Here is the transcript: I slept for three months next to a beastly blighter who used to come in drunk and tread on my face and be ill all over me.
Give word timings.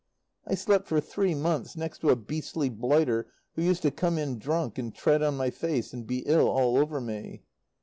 I 0.47 0.55
slept 0.55 0.87
for 0.87 0.99
three 0.99 1.35
months 1.35 1.75
next 1.77 1.99
to 1.99 2.09
a 2.09 2.15
beastly 2.15 2.69
blighter 2.69 3.27
who 3.53 3.61
used 3.61 3.83
to 3.83 3.91
come 3.91 4.17
in 4.17 4.39
drunk 4.39 4.79
and 4.79 4.91
tread 4.95 5.21
on 5.21 5.37
my 5.37 5.51
face 5.51 5.93
and 5.93 6.07
be 6.07 6.23
ill 6.25 6.49
all 6.49 6.77
over 6.79 6.99
me. 6.99 7.43